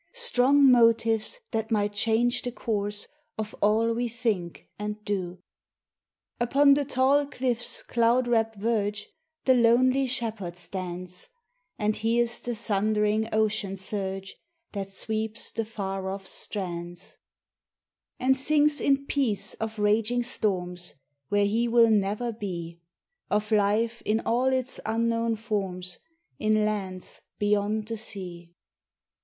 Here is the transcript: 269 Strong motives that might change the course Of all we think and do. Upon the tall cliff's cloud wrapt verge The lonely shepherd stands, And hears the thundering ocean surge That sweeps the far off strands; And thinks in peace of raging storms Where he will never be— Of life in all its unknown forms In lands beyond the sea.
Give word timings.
269 0.15 0.19
Strong 0.63 0.71
motives 0.71 1.39
that 1.51 1.69
might 1.69 1.93
change 1.93 2.41
the 2.41 2.51
course 2.51 3.07
Of 3.37 3.53
all 3.61 3.93
we 3.93 4.07
think 4.07 4.67
and 4.79 4.95
do. 5.05 5.43
Upon 6.39 6.73
the 6.73 6.85
tall 6.85 7.27
cliff's 7.27 7.83
cloud 7.83 8.27
wrapt 8.27 8.55
verge 8.55 9.09
The 9.45 9.53
lonely 9.53 10.07
shepherd 10.07 10.57
stands, 10.57 11.29
And 11.77 11.95
hears 11.97 12.39
the 12.39 12.55
thundering 12.55 13.29
ocean 13.31 13.77
surge 13.77 14.37
That 14.71 14.89
sweeps 14.89 15.51
the 15.51 15.65
far 15.65 16.09
off 16.09 16.25
strands; 16.25 17.17
And 18.19 18.35
thinks 18.35 18.79
in 18.81 19.05
peace 19.05 19.53
of 19.53 19.77
raging 19.77 20.23
storms 20.23 20.95
Where 21.29 21.45
he 21.45 21.67
will 21.67 21.91
never 21.91 22.31
be— 22.33 22.81
Of 23.29 23.51
life 23.51 24.01
in 24.03 24.19
all 24.21 24.51
its 24.51 24.79
unknown 24.83 25.35
forms 25.35 25.99
In 26.39 26.65
lands 26.65 27.21
beyond 27.37 27.87
the 27.87 27.97
sea. 27.97 28.55